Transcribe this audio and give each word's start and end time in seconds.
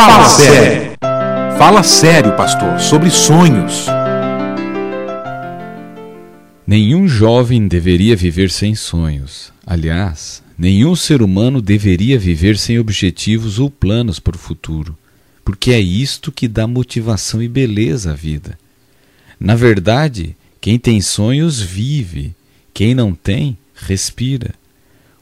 Fala 0.00 0.28
sério. 0.30 0.92
Fala 1.58 1.82
sério, 1.82 2.34
pastor, 2.34 2.80
sobre 2.80 3.10
sonhos. 3.10 3.84
Nenhum 6.66 7.06
jovem 7.06 7.68
deveria 7.68 8.16
viver 8.16 8.50
sem 8.50 8.74
sonhos. 8.74 9.52
Aliás, 9.66 10.42
nenhum 10.56 10.96
ser 10.96 11.20
humano 11.20 11.60
deveria 11.60 12.18
viver 12.18 12.56
sem 12.56 12.78
objetivos 12.78 13.58
ou 13.58 13.68
planos 13.68 14.18
para 14.18 14.36
o 14.36 14.38
futuro, 14.38 14.96
porque 15.44 15.70
é 15.70 15.78
isto 15.78 16.32
que 16.32 16.48
dá 16.48 16.66
motivação 16.66 17.42
e 17.42 17.46
beleza 17.46 18.12
à 18.12 18.14
vida. 18.14 18.58
Na 19.38 19.54
verdade, 19.54 20.34
quem 20.62 20.78
tem 20.78 21.02
sonhos 21.02 21.60
vive, 21.60 22.34
quem 22.72 22.94
não 22.94 23.12
tem, 23.12 23.54
respira. 23.74 24.54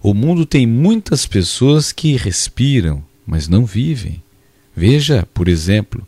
O 0.00 0.14
mundo 0.14 0.46
tem 0.46 0.68
muitas 0.68 1.26
pessoas 1.26 1.90
que 1.90 2.16
respiram, 2.16 3.02
mas 3.26 3.48
não 3.48 3.66
vivem. 3.66 4.22
Veja, 4.78 5.26
por 5.34 5.48
exemplo, 5.48 6.06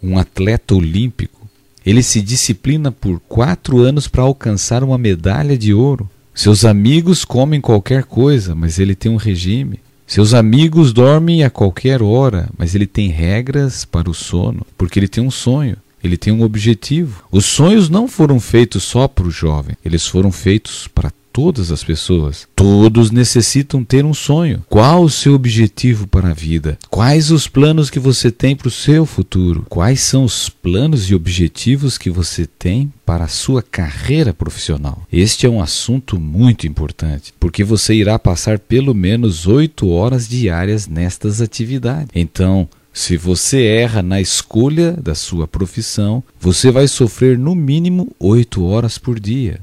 um 0.00 0.18
atleta 0.18 0.72
olímpico. 0.72 1.48
Ele 1.84 2.00
se 2.00 2.22
disciplina 2.22 2.92
por 2.92 3.18
quatro 3.28 3.80
anos 3.80 4.06
para 4.06 4.22
alcançar 4.22 4.84
uma 4.84 4.96
medalha 4.96 5.58
de 5.58 5.74
ouro. 5.74 6.08
Seus 6.32 6.64
amigos 6.64 7.24
comem 7.24 7.60
qualquer 7.60 8.04
coisa, 8.04 8.54
mas 8.54 8.78
ele 8.78 8.94
tem 8.94 9.10
um 9.10 9.16
regime. 9.16 9.80
Seus 10.06 10.32
amigos 10.32 10.92
dormem 10.92 11.42
a 11.42 11.50
qualquer 11.50 12.00
hora, 12.00 12.48
mas 12.56 12.72
ele 12.76 12.86
tem 12.86 13.08
regras 13.08 13.84
para 13.84 14.08
o 14.08 14.14
sono, 14.14 14.64
porque 14.76 15.00
ele 15.00 15.08
tem 15.08 15.24
um 15.24 15.30
sonho, 15.30 15.76
ele 16.02 16.16
tem 16.16 16.32
um 16.32 16.42
objetivo. 16.42 17.24
Os 17.30 17.44
sonhos 17.44 17.88
não 17.88 18.08
foram 18.08 18.40
feitos 18.40 18.82
só 18.84 19.08
para 19.08 19.26
o 19.26 19.30
jovem, 19.30 19.76
eles 19.84 20.06
foram 20.06 20.32
feitos 20.32 20.88
para 20.88 21.12
todas 21.38 21.70
as 21.70 21.84
pessoas. 21.84 22.48
Todos 22.56 23.12
necessitam 23.12 23.84
ter 23.84 24.04
um 24.04 24.12
sonho. 24.12 24.64
Qual 24.68 25.04
o 25.04 25.08
seu 25.08 25.34
objetivo 25.34 26.08
para 26.08 26.30
a 26.30 26.34
vida? 26.34 26.76
Quais 26.90 27.30
os 27.30 27.46
planos 27.46 27.88
que 27.90 28.00
você 28.00 28.28
tem 28.28 28.56
para 28.56 28.66
o 28.66 28.72
seu 28.72 29.06
futuro? 29.06 29.64
Quais 29.68 30.00
são 30.00 30.24
os 30.24 30.48
planos 30.48 31.08
e 31.08 31.14
objetivos 31.14 31.96
que 31.96 32.10
você 32.10 32.44
tem 32.44 32.92
para 33.06 33.22
a 33.22 33.28
sua 33.28 33.62
carreira 33.62 34.34
profissional? 34.34 35.06
Este 35.12 35.46
é 35.46 35.48
um 35.48 35.62
assunto 35.62 36.18
muito 36.18 36.66
importante, 36.66 37.32
porque 37.38 37.62
você 37.62 37.94
irá 37.94 38.18
passar 38.18 38.58
pelo 38.58 38.92
menos 38.92 39.46
oito 39.46 39.88
horas 39.90 40.28
diárias 40.28 40.88
nestas 40.88 41.40
atividades. 41.40 42.10
Então, 42.16 42.68
se 42.98 43.16
você 43.16 43.64
erra 43.64 44.02
na 44.02 44.20
escolha 44.20 44.90
da 44.92 45.14
sua 45.14 45.46
profissão, 45.46 46.20
você 46.40 46.68
vai 46.68 46.88
sofrer 46.88 47.38
no 47.38 47.54
mínimo 47.54 48.10
oito 48.18 48.64
horas 48.64 48.98
por 48.98 49.20
dia. 49.20 49.60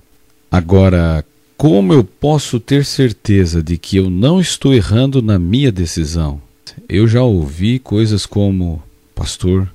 Agora, 0.49 1.23
como 1.57 1.91
eu 1.91 2.01
posso 2.01 2.61
ter 2.61 2.85
certeza 2.85 3.61
de 3.61 3.77
que 3.77 3.97
eu 3.97 4.09
não 4.09 4.39
estou 4.39 4.73
errando 4.73 5.21
na 5.21 5.37
minha 5.37 5.69
decisão? 5.69 6.41
Eu 6.87 7.09
já 7.09 7.23
ouvi 7.23 7.77
coisas 7.77 8.25
como: 8.25 8.81
Pastor, 9.13 9.69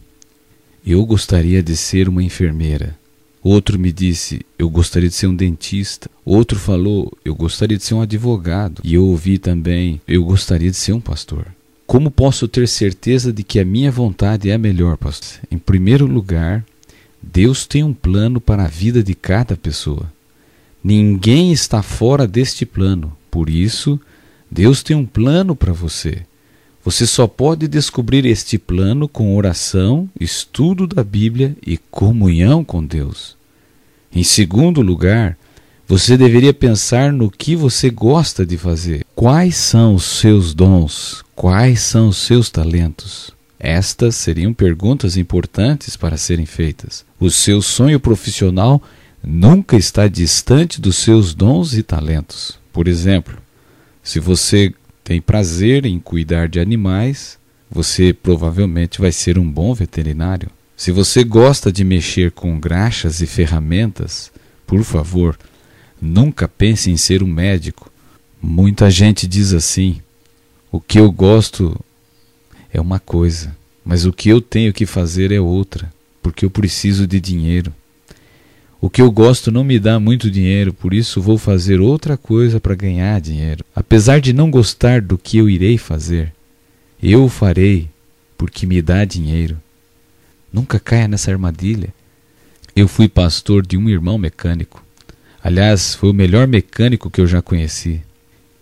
eu 0.84 1.04
gostaria 1.04 1.62
de 1.62 1.76
ser 1.76 2.08
uma 2.08 2.22
enfermeira. 2.22 2.96
Outro 3.42 3.78
me 3.78 3.92
disse: 3.92 4.40
Eu 4.58 4.70
gostaria 4.70 5.10
de 5.10 5.14
ser 5.14 5.26
um 5.26 5.36
dentista. 5.36 6.10
Outro 6.24 6.58
falou: 6.58 7.12
Eu 7.22 7.34
gostaria 7.34 7.76
de 7.76 7.84
ser 7.84 7.92
um 7.92 8.00
advogado. 8.00 8.80
E 8.82 8.94
eu 8.94 9.04
ouvi 9.04 9.36
também: 9.36 10.00
Eu 10.08 10.24
gostaria 10.24 10.70
de 10.70 10.76
ser 10.78 10.94
um 10.94 11.00
pastor. 11.00 11.46
Como 11.90 12.08
posso 12.08 12.46
ter 12.46 12.68
certeza 12.68 13.32
de 13.32 13.42
que 13.42 13.58
a 13.58 13.64
minha 13.64 13.90
vontade 13.90 14.48
é 14.48 14.54
a 14.54 14.58
melhor, 14.58 14.96
pastor? 14.96 15.40
Em 15.50 15.58
primeiro 15.58 16.06
lugar, 16.06 16.64
Deus 17.20 17.66
tem 17.66 17.82
um 17.82 17.92
plano 17.92 18.40
para 18.40 18.62
a 18.62 18.68
vida 18.68 19.02
de 19.02 19.12
cada 19.12 19.56
pessoa. 19.56 20.06
Ninguém 20.84 21.50
está 21.50 21.82
fora 21.82 22.28
deste 22.28 22.64
plano. 22.64 23.12
Por 23.28 23.50
isso, 23.50 24.00
Deus 24.48 24.84
tem 24.84 24.94
um 24.94 25.04
plano 25.04 25.56
para 25.56 25.72
você. 25.72 26.22
Você 26.84 27.08
só 27.08 27.26
pode 27.26 27.66
descobrir 27.66 28.24
este 28.24 28.56
plano 28.56 29.08
com 29.08 29.36
oração, 29.36 30.08
estudo 30.20 30.86
da 30.86 31.02
Bíblia 31.02 31.56
e 31.66 31.76
comunhão 31.76 32.62
com 32.62 32.84
Deus. 32.84 33.36
Em 34.14 34.22
segundo 34.22 34.80
lugar, 34.80 35.36
você 35.90 36.16
deveria 36.16 36.54
pensar 36.54 37.12
no 37.12 37.28
que 37.28 37.56
você 37.56 37.90
gosta 37.90 38.46
de 38.46 38.56
fazer. 38.56 39.04
Quais 39.12 39.56
são 39.56 39.96
os 39.96 40.04
seus 40.04 40.54
dons? 40.54 41.24
Quais 41.34 41.80
são 41.80 42.10
os 42.10 42.16
seus 42.18 42.48
talentos? 42.48 43.32
Estas 43.58 44.14
seriam 44.14 44.54
perguntas 44.54 45.16
importantes 45.16 45.96
para 45.96 46.16
serem 46.16 46.46
feitas. 46.46 47.04
O 47.18 47.28
seu 47.28 47.60
sonho 47.60 47.98
profissional 47.98 48.80
nunca 49.20 49.76
está 49.76 50.06
distante 50.06 50.80
dos 50.80 50.94
seus 50.94 51.34
dons 51.34 51.74
e 51.74 51.82
talentos. 51.82 52.56
Por 52.72 52.86
exemplo, 52.86 53.36
se 54.00 54.20
você 54.20 54.72
tem 55.02 55.20
prazer 55.20 55.84
em 55.86 55.98
cuidar 55.98 56.48
de 56.48 56.60
animais, 56.60 57.36
você 57.68 58.12
provavelmente 58.12 59.00
vai 59.00 59.10
ser 59.10 59.40
um 59.40 59.50
bom 59.50 59.74
veterinário. 59.74 60.50
Se 60.76 60.92
você 60.92 61.24
gosta 61.24 61.72
de 61.72 61.82
mexer 61.82 62.30
com 62.30 62.60
graxas 62.60 63.20
e 63.20 63.26
ferramentas, 63.26 64.30
por 64.68 64.84
favor, 64.84 65.36
nunca 66.00 66.48
pense 66.48 66.90
em 66.90 66.96
ser 66.96 67.22
um 67.22 67.26
médico. 67.26 67.90
Muita 68.40 68.90
gente 68.90 69.26
diz 69.26 69.52
assim: 69.52 70.00
o 70.72 70.80
que 70.80 70.98
eu 70.98 71.10
gosto 71.10 71.78
é 72.72 72.80
uma 72.80 72.98
coisa, 72.98 73.56
mas 73.84 74.06
o 74.06 74.12
que 74.12 74.28
eu 74.28 74.40
tenho 74.40 74.72
que 74.72 74.86
fazer 74.86 75.32
é 75.32 75.40
outra, 75.40 75.92
porque 76.22 76.44
eu 76.44 76.50
preciso 76.50 77.06
de 77.06 77.20
dinheiro. 77.20 77.72
O 78.80 78.88
que 78.88 79.02
eu 79.02 79.10
gosto 79.10 79.52
não 79.52 79.62
me 79.62 79.78
dá 79.78 80.00
muito 80.00 80.30
dinheiro, 80.30 80.72
por 80.72 80.94
isso 80.94 81.20
vou 81.20 81.36
fazer 81.36 81.80
outra 81.80 82.16
coisa 82.16 82.58
para 82.58 82.74
ganhar 82.74 83.20
dinheiro. 83.20 83.62
Apesar 83.74 84.22
de 84.22 84.32
não 84.32 84.50
gostar 84.50 85.02
do 85.02 85.18
que 85.18 85.36
eu 85.36 85.50
irei 85.50 85.76
fazer, 85.76 86.32
eu 87.02 87.24
o 87.24 87.28
farei 87.28 87.90
porque 88.38 88.66
me 88.66 88.80
dá 88.80 89.04
dinheiro. 89.04 89.60
Nunca 90.50 90.80
caia 90.80 91.06
nessa 91.06 91.30
armadilha. 91.30 91.92
Eu 92.74 92.88
fui 92.88 93.06
pastor 93.06 93.66
de 93.66 93.76
um 93.76 93.86
irmão 93.86 94.16
mecânico. 94.16 94.82
Aliás, 95.42 95.94
foi 95.94 96.10
o 96.10 96.14
melhor 96.14 96.46
mecânico 96.46 97.10
que 97.10 97.20
eu 97.20 97.26
já 97.26 97.40
conheci. 97.40 98.02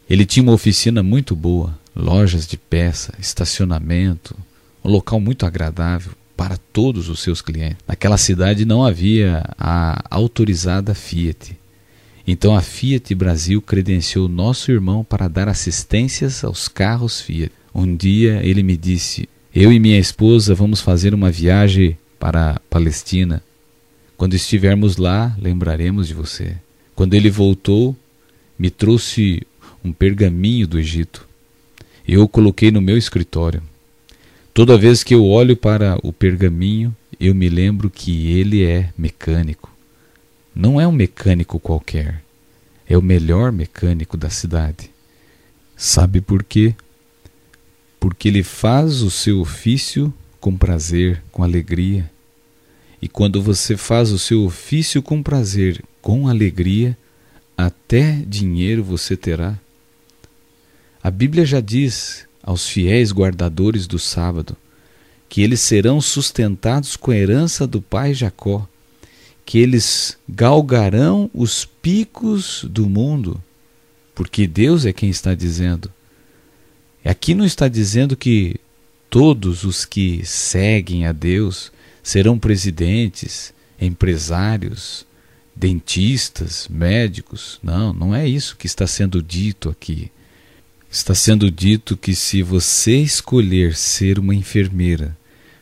Ele 0.08 0.24
tinha 0.24 0.42
uma 0.42 0.52
oficina 0.52 1.02
muito 1.02 1.34
boa, 1.34 1.78
lojas 1.94 2.46
de 2.46 2.56
peça, 2.56 3.12
estacionamento, 3.18 4.36
um 4.84 4.90
local 4.90 5.20
muito 5.20 5.44
agradável, 5.44 6.12
para 6.36 6.56
todos 6.72 7.08
os 7.08 7.18
seus 7.18 7.42
clientes. 7.42 7.78
Naquela 7.86 8.16
cidade 8.16 8.64
não 8.64 8.84
havia 8.84 9.42
a 9.58 10.04
autorizada 10.08 10.94
Fiat. 10.94 11.58
Então 12.24 12.54
a 12.54 12.60
Fiat 12.60 13.12
Brasil 13.12 13.60
credenciou 13.60 14.28
nosso 14.28 14.70
irmão 14.70 15.02
para 15.02 15.26
dar 15.26 15.48
assistências 15.48 16.44
aos 16.44 16.68
carros 16.68 17.20
Fiat. 17.20 17.52
Um 17.74 17.96
dia 17.96 18.40
ele 18.44 18.62
me 18.62 18.76
disse: 18.76 19.28
Eu 19.52 19.72
e 19.72 19.80
minha 19.80 19.98
esposa 19.98 20.54
vamos 20.54 20.80
fazer 20.80 21.12
uma 21.12 21.30
viagem 21.30 21.98
para 22.20 22.52
a 22.52 22.60
Palestina. 22.70 23.42
Quando 24.16 24.34
estivermos 24.34 24.96
lá, 24.96 25.36
lembraremos 25.40 26.06
de 26.06 26.14
você. 26.14 26.56
Quando 26.98 27.14
ele 27.14 27.30
voltou, 27.30 27.96
me 28.58 28.70
trouxe 28.70 29.46
um 29.84 29.92
pergaminho 29.92 30.66
do 30.66 30.80
Egito. 30.80 31.28
Eu 32.04 32.24
o 32.24 32.28
coloquei 32.28 32.72
no 32.72 32.80
meu 32.80 32.98
escritório. 32.98 33.62
Toda 34.52 34.76
vez 34.76 35.04
que 35.04 35.14
eu 35.14 35.24
olho 35.24 35.56
para 35.56 35.96
o 36.02 36.12
pergaminho, 36.12 36.92
eu 37.20 37.36
me 37.36 37.48
lembro 37.48 37.88
que 37.88 38.32
ele 38.32 38.64
é 38.64 38.92
mecânico. 38.98 39.72
Não 40.52 40.80
é 40.80 40.88
um 40.88 40.90
mecânico 40.90 41.60
qualquer, 41.60 42.20
é 42.84 42.98
o 42.98 43.00
melhor 43.00 43.52
mecânico 43.52 44.16
da 44.16 44.28
cidade. 44.28 44.90
Sabe 45.76 46.20
por 46.20 46.42
quê? 46.42 46.74
Porque 48.00 48.26
ele 48.26 48.42
faz 48.42 49.02
o 49.02 49.10
seu 49.10 49.38
ofício 49.38 50.12
com 50.40 50.56
prazer, 50.56 51.22
com 51.30 51.44
alegria. 51.44 52.10
E 53.00 53.06
quando 53.06 53.40
você 53.40 53.76
faz 53.76 54.10
o 54.10 54.18
seu 54.18 54.42
ofício 54.42 55.00
com 55.00 55.22
prazer, 55.22 55.80
com 56.08 56.26
alegria, 56.26 56.96
até 57.54 58.22
dinheiro 58.26 58.82
você 58.82 59.14
terá. 59.14 59.58
A 61.02 61.10
Bíblia 61.10 61.44
já 61.44 61.60
diz 61.60 62.26
aos 62.42 62.66
fiéis 62.66 63.12
guardadores 63.12 63.86
do 63.86 63.98
sábado, 63.98 64.56
que 65.28 65.42
eles 65.42 65.60
serão 65.60 66.00
sustentados 66.00 66.96
com 66.96 67.10
a 67.10 67.14
herança 67.14 67.66
do 67.66 67.82
pai 67.82 68.14
Jacó, 68.14 68.66
que 69.44 69.58
eles 69.58 70.16
galgarão 70.26 71.30
os 71.34 71.66
picos 71.66 72.64
do 72.64 72.88
mundo, 72.88 73.38
porque 74.14 74.46
Deus 74.46 74.86
é 74.86 74.94
quem 74.94 75.10
está 75.10 75.34
dizendo. 75.34 75.92
Aqui 77.04 77.34
não 77.34 77.44
está 77.44 77.68
dizendo 77.68 78.16
que 78.16 78.56
todos 79.10 79.62
os 79.62 79.84
que 79.84 80.24
seguem 80.24 81.06
a 81.06 81.12
Deus 81.12 81.70
serão 82.02 82.38
presidentes, 82.38 83.52
empresários, 83.78 85.06
dentistas, 85.58 86.68
médicos. 86.70 87.58
Não, 87.62 87.92
não 87.92 88.14
é 88.14 88.28
isso 88.28 88.56
que 88.56 88.66
está 88.66 88.86
sendo 88.86 89.20
dito 89.20 89.68
aqui. 89.68 90.10
Está 90.90 91.14
sendo 91.14 91.50
dito 91.50 91.96
que 91.96 92.14
se 92.14 92.42
você 92.42 92.96
escolher 92.96 93.74
ser 93.74 94.18
uma 94.18 94.34
enfermeira, 94.34 95.16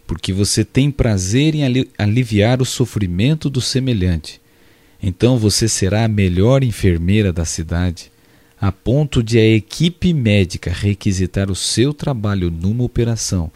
porque 0.06 0.32
você 0.32 0.64
tem 0.64 0.90
prazer 0.90 1.54
em 1.54 1.62
aliviar 1.98 2.60
o 2.60 2.64
sofrimento 2.64 3.48
do 3.48 3.60
semelhante, 3.60 4.40
então 5.02 5.38
você 5.38 5.66
será 5.66 6.04
a 6.04 6.08
melhor 6.08 6.62
enfermeira 6.62 7.32
da 7.32 7.44
cidade, 7.44 8.12
a 8.60 8.70
ponto 8.70 9.22
de 9.22 9.38
a 9.38 9.44
equipe 9.44 10.12
médica 10.12 10.70
requisitar 10.70 11.50
o 11.50 11.56
seu 11.56 11.92
trabalho 11.92 12.50
numa 12.50 12.84
operação, 12.84 13.50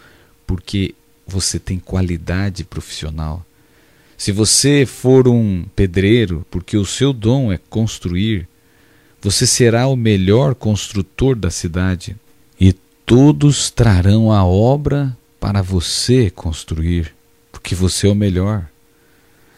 porque 0.47 0.95
você 1.27 1.59
tem 1.59 1.79
qualidade 1.79 2.65
profissional. 2.65 3.47
Se 4.21 4.33
você 4.33 4.85
for 4.85 5.27
um 5.27 5.65
pedreiro, 5.75 6.45
porque 6.51 6.77
o 6.77 6.85
seu 6.85 7.11
dom 7.11 7.51
é 7.51 7.57
construir, 7.57 8.47
você 9.19 9.47
será 9.47 9.87
o 9.87 9.97
melhor 9.97 10.55
construtor 10.55 11.35
da 11.35 11.51
cidade 11.51 12.15
e 12.61 12.75
todos 13.07 13.71
trarão 13.71 14.31
a 14.31 14.45
obra 14.45 15.17
para 15.41 15.63
você 15.63 16.29
construir, 16.29 17.15
porque 17.51 17.75
você 17.75 18.09
é 18.09 18.11
o 18.11 18.15
melhor. 18.15 18.69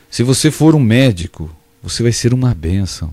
Se 0.09 0.23
você 0.23 0.49
for 0.49 0.76
um 0.76 0.81
médico, 0.81 1.50
você 1.82 2.05
vai 2.05 2.12
ser 2.12 2.32
uma 2.32 2.55
bênção, 2.55 3.12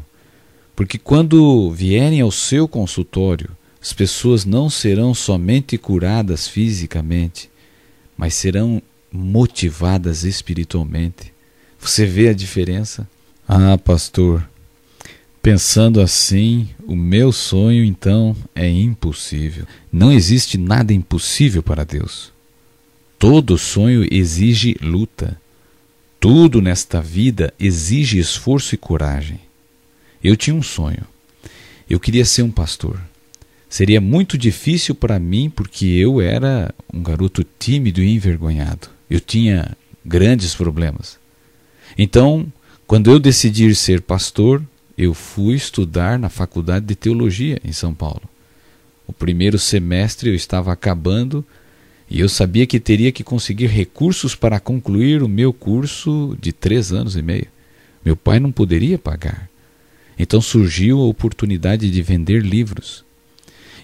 porque 0.76 1.00
quando 1.00 1.72
vierem 1.72 2.22
ao 2.22 2.32
seu 2.32 2.68
consultório, 2.68 3.50
as 3.82 3.92
pessoas 3.92 4.46
não 4.46 4.70
serão 4.70 5.16
somente 5.16 5.80
curadas 5.80 6.48
fisicamente, 6.48 7.50
mas 8.16 8.36
serão 8.36 8.80
motivadas 9.12 10.24
espiritualmente. 10.24 11.39
Você 11.80 12.06
vê 12.06 12.30
a 12.30 12.34
diferença? 12.34 13.08
Ah, 13.48 13.78
pastor, 13.78 14.48
pensando 15.42 16.02
assim, 16.02 16.70
o 16.86 16.96
meu 16.96 17.32
sonho 17.32 17.84
então 17.84 18.36
é 18.54 18.70
impossível. 18.70 19.66
Não 19.92 20.12
existe 20.12 20.58
nada 20.58 20.94
impossível 20.94 21.64
para 21.64 21.84
Deus. 21.84 22.32
Todo 23.18 23.58
sonho 23.58 24.08
exige 24.12 24.78
luta. 24.82 25.40
Tudo 26.20 26.62
nesta 26.62 27.02
vida 27.02 27.54
exige 27.60 28.20
esforço 28.20 28.76
e 28.76 28.78
coragem. 28.78 29.40
Eu 30.24 30.36
tinha 30.36 30.56
um 30.56 30.62
sonho. 30.62 31.06
Eu 31.90 32.00
queria 32.00 32.26
ser 32.26 32.44
um 32.44 32.52
pastor. 32.52 33.00
Seria 33.70 34.02
muito 34.02 34.38
difícil 34.38 34.94
para 34.94 35.20
mim 35.20 35.50
porque 35.50 35.86
eu 35.86 36.20
era 36.20 36.74
um 36.94 37.02
garoto 37.02 37.46
tímido 37.58 38.02
e 38.02 38.10
envergonhado. 38.10 38.90
Eu 39.10 39.20
tinha 39.20 39.76
grandes 40.06 40.56
problemas. 40.56 41.18
Então, 42.02 42.48
quando 42.88 43.12
eu 43.12 43.20
decidi 43.20 43.76
ser 43.76 44.00
pastor, 44.00 44.64
eu 44.98 45.14
fui 45.14 45.56
estudar 45.56 46.18
na 46.18 46.30
Faculdade 46.30 46.86
de 46.86 46.96
Teologia 46.96 47.60
em 47.62 47.74
São 47.74 47.94
Paulo. 47.94 48.22
O 49.06 49.12
primeiro 49.12 49.60
semestre 49.60 50.30
eu 50.30 50.34
estava 50.34 50.72
acabando 50.72 51.46
e 52.10 52.22
eu 52.22 52.30
sabia 52.30 52.66
que 52.66 52.80
teria 52.80 53.12
que 53.12 53.22
conseguir 53.22 53.66
recursos 53.66 54.34
para 54.34 54.62
concluir 54.62 55.22
o 55.22 55.28
meu 55.28 55.52
curso 55.52 56.38
de 56.40 56.54
três 56.54 56.94
anos 56.94 57.18
e 57.18 57.22
meio. 57.22 57.48
Meu 58.06 58.16
pai 58.16 58.40
não 58.40 58.50
poderia 58.50 58.98
pagar. 58.98 59.50
Então 60.18 60.40
surgiu 60.40 61.02
a 61.02 61.06
oportunidade 61.06 61.92
de 61.92 62.02
vender 62.02 62.42
livros. 62.42 63.04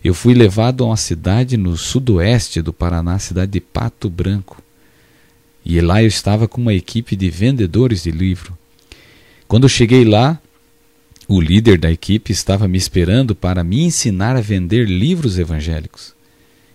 Eu 0.02 0.14
fui 0.14 0.34
levado 0.34 0.86
a 0.86 0.88
uma 0.88 0.98
cidade 0.98 1.58
no 1.58 1.76
sudoeste 1.76 2.62
do 2.62 2.72
Paraná, 2.72 3.20
cidade 3.20 3.52
de 3.52 3.60
Pato 3.60 4.10
Branco. 4.10 4.64
E 5.66 5.82
lá 5.82 6.04
eu 6.04 6.08
estava 6.08 6.48
com 6.48 6.62
uma 6.62 6.74
equipe 6.74 7.16
de 7.16 7.30
vendedores 7.30 8.04
de 8.04 8.12
livro. 8.12 8.56
Quando 9.48 9.68
cheguei 9.68 10.06
lá, 10.06 10.40
o 11.28 11.42
líder 11.42 11.80
da 11.80 11.92
equipe 11.92 12.32
estava 12.32 12.68
me 12.68 12.78
esperando 12.78 13.34
para 13.34 13.64
me 13.64 13.82
ensinar 13.82 14.36
a 14.36 14.42
vender 14.42 14.88
livros 14.88 15.40
evangélicos. 15.40 16.14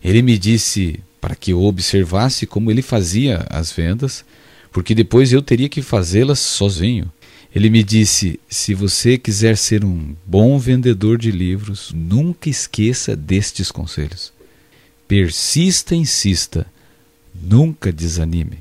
Ele 0.02 0.22
me 0.22 0.36
disse 0.36 0.98
para 1.20 1.36
que 1.36 1.52
eu 1.52 1.62
observasse 1.62 2.46
como 2.46 2.70
ele 2.70 2.82
fazia 2.82 3.46
as 3.48 3.70
vendas, 3.70 4.24
porque 4.72 4.94
depois 4.94 5.32
eu 5.32 5.40
teria 5.40 5.68
que 5.68 5.82
fazê-las 5.82 6.40
sozinho. 6.40 7.12
Ele 7.54 7.70
me 7.70 7.84
disse: 7.84 8.40
se 8.48 8.74
você 8.74 9.16
quiser 9.18 9.56
ser 9.56 9.84
um 9.84 10.16
bom 10.26 10.58
vendedor 10.58 11.16
de 11.16 11.30
livros, 11.30 11.92
nunca 11.94 12.48
esqueça 12.48 13.14
destes 13.14 13.70
conselhos. 13.70 14.32
Persista, 15.06 15.94
insista, 15.94 16.66
nunca 17.34 17.92
desanime. 17.92 18.58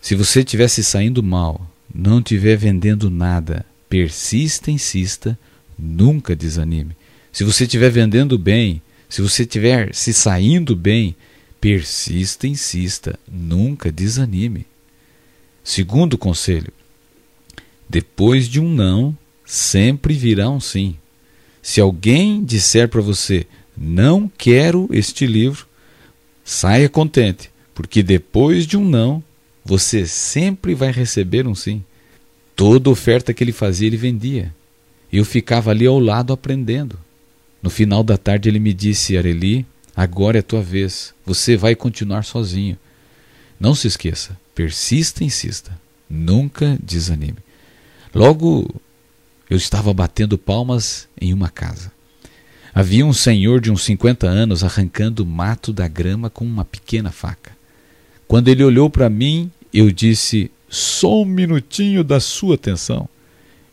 Se 0.00 0.14
você 0.14 0.40
estiver 0.40 0.68
se 0.68 0.82
saindo 0.82 1.22
mal, 1.22 1.70
não 1.94 2.20
estiver 2.20 2.56
vendendo 2.56 3.10
nada, 3.10 3.66
persista, 3.88 4.70
insista, 4.70 5.38
nunca 5.78 6.34
desanime. 6.34 6.96
Se 7.30 7.44
você 7.44 7.64
estiver 7.64 7.90
vendendo 7.90 8.38
bem, 8.38 8.80
se 9.08 9.20
você 9.20 9.42
estiver 9.42 9.94
se 9.94 10.14
saindo 10.14 10.74
bem, 10.74 11.14
persista, 11.60 12.46
insista, 12.46 13.18
nunca 13.30 13.92
desanime. 13.92 14.66
Segundo 15.62 16.16
conselho, 16.16 16.72
depois 17.88 18.48
de 18.48 18.58
um 18.58 18.72
não, 18.72 19.16
sempre 19.44 20.14
virá 20.14 20.48
um 20.48 20.60
sim. 20.60 20.96
Se 21.60 21.80
alguém 21.80 22.42
disser 22.42 22.88
para 22.88 23.02
você, 23.02 23.46
não 23.76 24.30
quero 24.38 24.88
este 24.90 25.26
livro, 25.26 25.66
saia 26.42 26.88
contente, 26.88 27.50
porque 27.74 28.02
depois 28.02 28.66
de 28.66 28.78
um 28.78 28.88
não, 28.88 29.22
você 29.64 30.06
sempre 30.06 30.74
vai 30.74 30.90
receber 30.90 31.46
um 31.46 31.54
sim. 31.54 31.84
Toda 32.56 32.90
oferta 32.90 33.32
que 33.32 33.42
ele 33.42 33.52
fazia, 33.52 33.86
ele 33.86 33.96
vendia. 33.96 34.54
Eu 35.12 35.24
ficava 35.24 35.70
ali 35.70 35.86
ao 35.86 35.98
lado 35.98 36.32
aprendendo. 36.32 36.98
No 37.62 37.70
final 37.70 38.02
da 38.02 38.16
tarde 38.16 38.48
ele 38.48 38.58
me 38.58 38.72
disse, 38.72 39.16
Areli, 39.16 39.66
agora 39.94 40.38
é 40.38 40.40
a 40.40 40.42
tua 40.42 40.62
vez. 40.62 41.14
Você 41.26 41.56
vai 41.56 41.74
continuar 41.74 42.24
sozinho. 42.24 42.78
Não 43.58 43.74
se 43.74 43.86
esqueça, 43.86 44.38
persista 44.54 45.22
e 45.22 45.26
insista. 45.26 45.78
Nunca 46.08 46.78
desanime. 46.82 47.38
Logo, 48.14 48.68
eu 49.48 49.56
estava 49.56 49.92
batendo 49.92 50.38
palmas 50.38 51.08
em 51.20 51.32
uma 51.32 51.48
casa. 51.48 51.92
Havia 52.74 53.04
um 53.04 53.12
senhor 53.12 53.60
de 53.60 53.70
uns 53.70 53.84
50 53.84 54.26
anos 54.26 54.62
arrancando 54.62 55.26
mato 55.26 55.72
da 55.72 55.88
grama 55.88 56.30
com 56.30 56.44
uma 56.44 56.64
pequena 56.64 57.10
faca. 57.10 57.59
Quando 58.30 58.46
ele 58.46 58.62
olhou 58.62 58.88
para 58.88 59.10
mim, 59.10 59.50
eu 59.74 59.90
disse: 59.90 60.52
Só 60.68 61.22
um 61.22 61.24
minutinho 61.24 62.04
da 62.04 62.20
sua 62.20 62.54
atenção. 62.54 63.08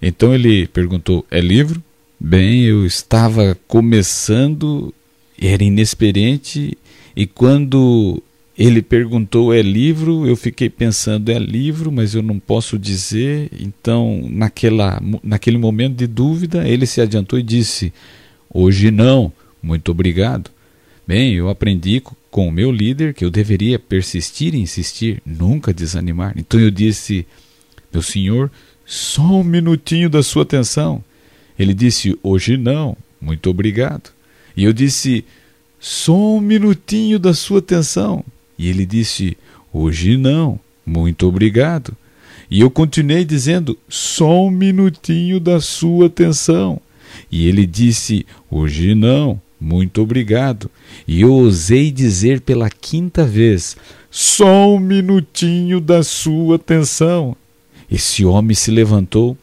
Então 0.01 0.33
ele 0.33 0.65
perguntou: 0.65 1.23
É 1.29 1.39
livro? 1.39 1.79
Bem, 2.19 2.63
eu 2.63 2.83
estava 2.83 3.55
começando, 3.67 4.91
era 5.39 5.63
inexperiente, 5.63 6.75
e 7.15 7.27
quando 7.27 8.19
ele 8.57 8.81
perguntou: 8.81 9.53
é 9.53 9.61
livro? 9.61 10.25
Eu 10.25 10.35
fiquei 10.35 10.71
pensando: 10.71 11.29
é 11.29 11.37
livro, 11.37 11.91
mas 11.91 12.15
eu 12.15 12.23
não 12.23 12.39
posso 12.39 12.79
dizer. 12.79 13.51
Então, 13.59 14.27
naquela, 14.27 14.99
naquele 15.23 15.59
momento 15.59 15.97
de 15.97 16.07
dúvida, 16.07 16.67
ele 16.67 16.87
se 16.87 16.99
adiantou 16.99 17.37
e 17.37 17.43
disse: 17.43 17.93
hoje 18.51 18.89
não, 18.89 19.31
muito 19.61 19.91
obrigado. 19.91 20.49
Bem, 21.07 21.33
eu 21.33 21.49
aprendi 21.49 22.01
com 22.29 22.47
o 22.47 22.51
meu 22.51 22.71
líder 22.71 23.13
que 23.13 23.23
eu 23.23 23.31
deveria 23.31 23.79
persistir 23.79 24.53
e 24.53 24.59
insistir, 24.59 25.21
nunca 25.25 25.73
desanimar. 25.73 26.33
Então 26.35 26.59
eu 26.59 26.69
disse: 26.69 27.25
meu 27.93 28.01
senhor, 28.01 28.51
só 28.85 29.39
um 29.39 29.43
minutinho 29.43 30.09
da 30.09 30.21
sua 30.21 30.43
atenção. 30.43 31.03
Ele 31.57 31.73
disse: 31.73 32.17
hoje 32.21 32.57
não, 32.57 32.97
muito 33.21 33.49
obrigado. 33.49 34.11
E 34.55 34.63
eu 34.63 34.73
disse: 34.73 35.23
só 35.79 36.35
um 36.35 36.41
minutinho 36.41 37.19
da 37.19 37.33
sua 37.33 37.59
atenção. 37.59 38.23
E 38.57 38.67
ele 38.67 38.85
disse: 38.85 39.37
Hoje 39.71 40.17
não, 40.17 40.59
muito 40.85 41.27
obrigado. 41.27 41.95
E 42.49 42.59
eu 42.59 42.71
continuei 42.71 43.23
dizendo: 43.23 43.77
Só 43.87 44.45
um 44.45 44.51
minutinho 44.51 45.39
da 45.39 45.61
sua 45.61 46.07
atenção. 46.07 46.81
E 47.31 47.47
ele 47.47 47.65
disse: 47.65 48.25
Hoje 48.49 48.95
não, 48.95 49.39
muito 49.59 50.01
obrigado. 50.01 50.69
E 51.07 51.21
eu 51.21 51.31
ousei 51.31 51.91
dizer 51.91 52.41
pela 52.41 52.69
quinta 52.69 53.23
vez: 53.25 53.75
Só 54.09 54.75
um 54.75 54.79
minutinho 54.79 55.79
da 55.79 56.03
sua 56.03 56.55
atenção. 56.55 57.35
Esse 57.89 58.25
homem 58.25 58.53
se 58.53 58.69
levantou 58.69 59.37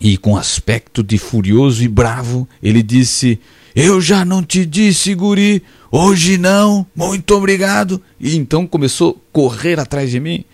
e, 0.00 0.16
com 0.16 0.36
aspecto 0.36 1.02
de 1.02 1.16
furioso 1.18 1.82
e 1.82 1.88
bravo, 1.88 2.48
ele 2.62 2.82
disse: 2.82 3.40
Eu 3.74 4.00
já 4.00 4.24
não 4.24 4.42
te 4.42 4.66
disse, 4.66 5.14
guri, 5.14 5.62
Hoje 5.90 6.36
não, 6.36 6.86
muito 6.94 7.34
obrigado. 7.34 8.00
E 8.20 8.36
então 8.36 8.66
começou 8.66 9.12
a 9.12 9.32
correr 9.32 9.80
atrás 9.80 10.10
de 10.10 10.20
mim. 10.20 10.44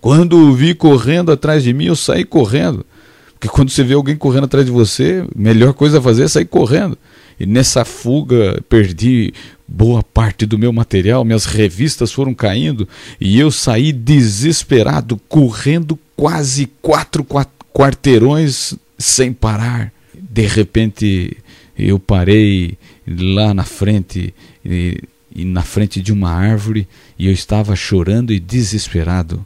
Quando 0.00 0.36
o 0.36 0.52
vi 0.52 0.74
correndo 0.74 1.32
atrás 1.32 1.62
de 1.62 1.72
mim, 1.72 1.86
eu 1.86 1.96
saí 1.96 2.24
correndo. 2.24 2.84
Porque 3.32 3.48
quando 3.48 3.70
você 3.70 3.82
vê 3.82 3.94
alguém 3.94 4.16
correndo 4.16 4.44
atrás 4.44 4.66
de 4.66 4.72
você, 4.72 5.24
a 5.24 5.38
melhor 5.38 5.72
coisa 5.72 5.98
a 5.98 6.02
fazer 6.02 6.24
é 6.24 6.28
sair 6.28 6.44
correndo. 6.44 6.98
E 7.42 7.46
nessa 7.46 7.84
fuga 7.84 8.62
perdi 8.68 9.34
boa 9.66 10.00
parte 10.00 10.46
do 10.46 10.56
meu 10.56 10.72
material, 10.72 11.24
minhas 11.24 11.44
revistas 11.44 12.12
foram 12.12 12.32
caindo 12.32 12.88
e 13.20 13.36
eu 13.36 13.50
saí 13.50 13.92
desesperado, 13.92 15.20
correndo 15.28 15.98
quase 16.14 16.70
quatro 16.80 17.26
quarteirões 17.74 18.74
sem 18.96 19.32
parar. 19.32 19.92
De 20.14 20.46
repente 20.46 21.36
eu 21.76 21.98
parei 21.98 22.78
lá 23.08 23.52
na 23.52 23.64
frente 23.64 24.32
e, 24.64 25.02
e 25.34 25.44
na 25.44 25.62
frente 25.62 26.00
de 26.00 26.12
uma 26.12 26.30
árvore 26.30 26.86
e 27.18 27.26
eu 27.26 27.32
estava 27.32 27.74
chorando 27.74 28.32
e 28.32 28.38
desesperado. 28.38 29.44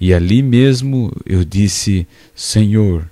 E 0.00 0.12
ali 0.12 0.42
mesmo 0.42 1.12
eu 1.24 1.44
disse: 1.44 2.04
Senhor, 2.34 3.08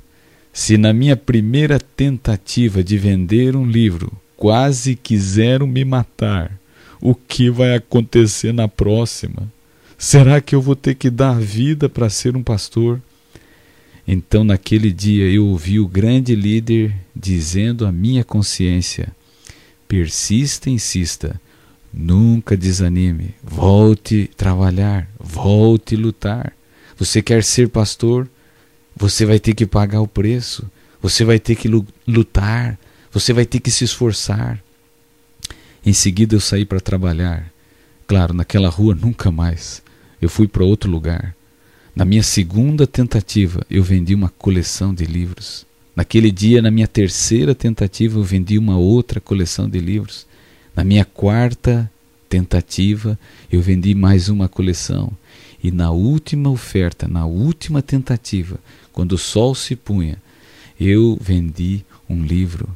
se 0.53 0.77
na 0.77 0.93
minha 0.93 1.17
primeira 1.17 1.79
tentativa 1.79 2.83
de 2.83 2.99
vender 2.99 3.55
um 3.55 3.65
livro 3.65 4.13
quase 4.37 4.97
quiseram 4.97 5.67
me 5.67 5.85
matar, 5.85 6.59
o 7.01 7.15
que 7.15 7.51
vai 7.51 7.75
acontecer 7.75 8.53
na 8.53 8.67
próxima? 8.67 9.51
Será 9.97 10.41
que 10.41 10.55
eu 10.55 10.63
vou 10.63 10.75
ter 10.75 10.95
que 10.95 11.11
dar 11.11 11.39
vida 11.39 11.89
para 11.89 12.09
ser 12.09 12.37
um 12.37 12.43
pastor? 12.43 13.01
Então, 14.09 14.43
naquele 14.43 14.91
dia, 14.91 15.31
eu 15.31 15.47
ouvi 15.47 15.79
o 15.79 15.87
grande 15.87 16.35
líder 16.35 16.95
dizendo 17.15 17.87
à 17.87 17.93
minha 17.93 18.25
consciência: 18.25 19.15
persista, 19.87 20.71
insista, 20.71 21.41
nunca 21.93 22.57
desanime, 22.57 23.35
volte 23.43 24.31
trabalhar, 24.37 25.09
volte 25.19 25.97
lutar. 25.97 26.53
Você 26.99 27.23
quer 27.23 27.45
ser 27.45 27.69
pastor? 27.69 28.29
Você 29.01 29.25
vai 29.25 29.41
ter 29.41 29.55
que 29.55 29.65
pagar 29.65 30.03
o 30.03 30.07
preço, 30.07 30.71
você 31.01 31.25
vai 31.25 31.39
ter 31.39 31.57
que 31.57 31.69
lutar, 32.07 32.79
você 33.11 33.33
vai 33.33 33.47
ter 33.47 33.59
que 33.59 33.71
se 33.71 33.83
esforçar. 33.83 34.63
Em 35.85 35.95
seguida, 35.95 36.37
eu 36.37 36.41
saí 36.41 36.67
para 36.67 36.81
trabalhar. 36.81 37.51
Claro, 38.07 38.35
naquela 38.35 38.69
rua 38.69 38.95
nunca 38.95 39.31
mais 39.31 39.83
eu 40.21 40.29
fui 40.29 40.47
para 40.47 40.63
outro 40.63 40.91
lugar. 40.91 41.35
Na 41.97 42.05
minha 42.05 42.23
segunda 42.23 42.87
tentativa, 42.87 43.65
eu 43.71 43.83
vendi 43.83 44.15
uma 44.15 44.29
coleção 44.29 44.93
de 44.93 45.07
livros. 45.07 45.67
Naquele 45.97 46.31
dia, 46.31 46.61
na 46.61 46.71
minha 46.71 46.87
terceira 46.87 47.55
tentativa, 47.55 48.19
eu 48.19 48.23
vendi 48.23 48.59
uma 48.59 48.77
outra 48.77 49.19
coleção 49.19 49.67
de 49.67 49.79
livros. 49.81 50.27
Na 50.77 50.85
minha 50.85 51.07
quarta 51.07 51.91
tentativa, 52.29 53.19
eu 53.51 53.63
vendi 53.63 53.95
mais 53.95 54.29
uma 54.29 54.47
coleção. 54.47 55.11
E 55.63 55.71
na 55.71 55.91
última 55.91 56.49
oferta, 56.49 57.07
na 57.07 57.27
última 57.27 57.83
tentativa, 57.83 58.59
quando 58.93 59.13
o 59.13 59.19
sol 59.19 59.55
se 59.55 59.77
punha, 59.77 60.17
eu 60.81 61.19
vendi 61.21 61.85
um 62.09 62.23
livro. 62.23 62.69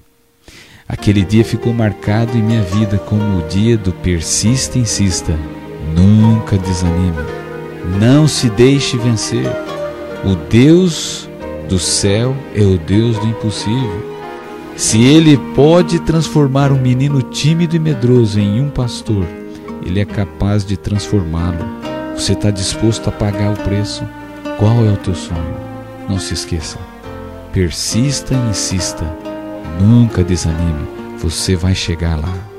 Aquele 0.86 1.24
dia 1.24 1.44
ficou 1.44 1.72
marcado 1.72 2.36
em 2.36 2.42
minha 2.42 2.62
vida 2.62 2.98
como 2.98 3.38
o 3.38 3.48
dia 3.48 3.76
do 3.78 3.90
persista 3.90 4.78
insista. 4.78 5.32
Nunca 5.94 6.58
desanime. 6.58 7.16
Não 7.98 8.28
se 8.28 8.50
deixe 8.50 8.98
vencer. 8.98 9.46
O 10.24 10.34
Deus 10.48 11.28
do 11.68 11.78
céu 11.78 12.36
é 12.54 12.62
o 12.62 12.78
Deus 12.78 13.18
do 13.18 13.26
impossível. 13.26 14.14
Se 14.76 15.02
ele 15.02 15.38
pode 15.54 16.00
transformar 16.00 16.72
um 16.72 16.80
menino 16.80 17.22
tímido 17.22 17.76
e 17.76 17.78
medroso 17.78 18.40
em 18.40 18.60
um 18.60 18.68
pastor, 18.68 19.24
ele 19.86 20.00
é 20.00 20.04
capaz 20.04 20.64
de 20.64 20.76
transformá-lo. 20.76 21.83
Você 22.14 22.32
está 22.32 22.50
disposto 22.50 23.08
a 23.08 23.12
pagar 23.12 23.52
o 23.52 23.56
preço? 23.64 24.08
Qual 24.58 24.84
é 24.84 24.90
o 24.90 24.96
teu 24.96 25.14
sonho? 25.14 25.56
Não 26.08 26.18
se 26.18 26.32
esqueça. 26.32 26.78
Persista 27.52 28.34
e 28.34 28.50
insista. 28.50 29.04
Nunca 29.80 30.22
desanime. 30.22 30.88
Você 31.18 31.56
vai 31.56 31.74
chegar 31.74 32.16
lá. 32.16 32.53